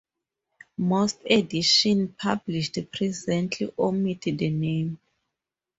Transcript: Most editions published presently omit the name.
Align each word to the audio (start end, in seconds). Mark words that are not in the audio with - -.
Most 0.79 1.19
editions 1.29 2.15
published 2.17 2.79
presently 2.91 3.71
omit 3.77 4.21
the 4.23 4.49
name. 4.49 4.99